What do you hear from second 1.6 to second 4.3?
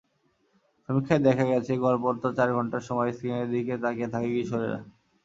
গড়পড়তা চার ঘণ্টা সময় স্ক্রিনের দিকে চেয়ে থাকে